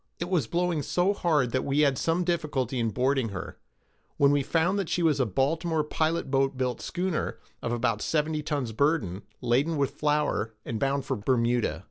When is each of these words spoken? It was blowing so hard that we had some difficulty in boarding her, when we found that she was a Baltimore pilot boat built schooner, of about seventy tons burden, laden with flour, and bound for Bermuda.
It 0.19 0.31
was 0.31 0.47
blowing 0.47 0.81
so 0.81 1.13
hard 1.13 1.51
that 1.51 1.63
we 1.63 1.81
had 1.81 1.95
some 1.95 2.23
difficulty 2.23 2.79
in 2.79 2.89
boarding 2.89 3.29
her, 3.29 3.59
when 4.17 4.31
we 4.31 4.41
found 4.41 4.79
that 4.79 4.89
she 4.89 5.03
was 5.03 5.19
a 5.19 5.27
Baltimore 5.27 5.83
pilot 5.83 6.31
boat 6.31 6.57
built 6.57 6.81
schooner, 6.81 7.37
of 7.61 7.71
about 7.71 8.01
seventy 8.01 8.41
tons 8.41 8.71
burden, 8.71 9.21
laden 9.41 9.77
with 9.77 9.91
flour, 9.91 10.55
and 10.65 10.79
bound 10.79 11.05
for 11.05 11.15
Bermuda. 11.17 11.79